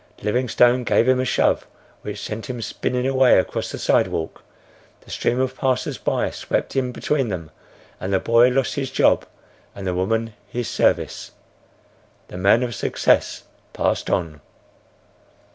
[0.23, 1.67] Livingstone gave him a shove
[2.01, 4.41] which sent him spinning away across the sidewalk;
[5.01, 7.51] the stream of passers by swept in between them,
[7.99, 9.27] and the boy lost his job
[9.75, 11.33] and the woman his service.
[12.29, 13.43] The man of success
[13.73, 14.41] passed on.